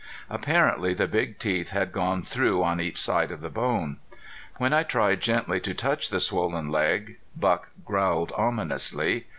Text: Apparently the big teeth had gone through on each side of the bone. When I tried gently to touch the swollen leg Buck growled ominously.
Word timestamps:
Apparently 0.31 0.95
the 0.95 1.05
big 1.05 1.37
teeth 1.37 1.69
had 1.69 1.91
gone 1.91 2.23
through 2.23 2.63
on 2.63 2.81
each 2.81 2.97
side 2.97 3.29
of 3.29 3.39
the 3.41 3.51
bone. 3.51 3.97
When 4.57 4.73
I 4.73 4.81
tried 4.81 5.21
gently 5.21 5.59
to 5.59 5.75
touch 5.75 6.09
the 6.09 6.19
swollen 6.19 6.69
leg 6.71 7.19
Buck 7.37 7.67
growled 7.85 8.33
ominously. 8.35 9.27